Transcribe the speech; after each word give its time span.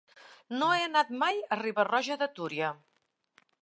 No 0.61 0.69
he 0.77 0.85
anat 0.85 1.13
mai 1.25 1.43
a 1.43 1.59
Riba-roja 1.63 2.21
de 2.25 2.33
Túria. 2.41 2.77